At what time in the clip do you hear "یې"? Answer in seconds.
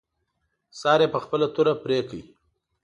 1.03-1.07